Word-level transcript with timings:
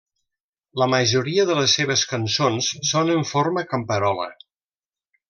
La 0.83 0.87
majoria 0.93 1.45
de 1.49 1.57
les 1.59 1.75
seves 1.79 2.05
cançons 2.15 2.71
són 2.93 3.13
en 3.17 3.25
forma 3.33 3.65
camperola. 3.75 4.27